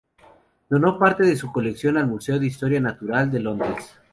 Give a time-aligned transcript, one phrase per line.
[0.67, 3.99] Donó parte de su colección al Museo de Historia Natural de Londres.